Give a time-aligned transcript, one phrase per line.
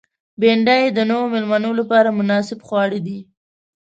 [0.39, 3.19] بېنډۍ د نوو مېلمنو لپاره مناسب خواړه دي